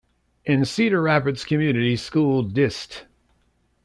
[0.45, 3.05] In Cedar Rapids Community School Dist.